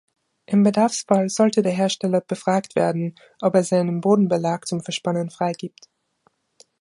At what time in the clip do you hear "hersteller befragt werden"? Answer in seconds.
1.73-3.13